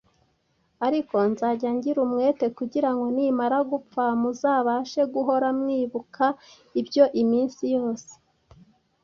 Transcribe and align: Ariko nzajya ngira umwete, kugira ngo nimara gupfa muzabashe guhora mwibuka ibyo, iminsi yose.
Ariko 0.87 1.15
nzajya 1.31 1.69
ngira 1.75 1.99
umwete, 2.05 2.45
kugira 2.57 2.89
ngo 2.93 3.05
nimara 3.15 3.57
gupfa 3.71 4.03
muzabashe 4.21 5.01
guhora 5.13 5.47
mwibuka 5.59 6.25
ibyo, 6.79 7.03
iminsi 7.21 7.63
yose. 7.75 8.11